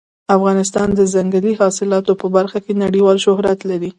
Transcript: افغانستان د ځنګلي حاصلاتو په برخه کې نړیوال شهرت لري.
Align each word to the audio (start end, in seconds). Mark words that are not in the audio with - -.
افغانستان 0.35 0.87
د 0.95 1.01
ځنګلي 1.13 1.53
حاصلاتو 1.59 2.11
په 2.21 2.27
برخه 2.35 2.59
کې 2.65 2.73
نړیوال 2.85 3.17
شهرت 3.25 3.59
لري. 3.69 3.89